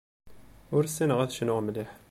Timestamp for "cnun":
1.33-1.63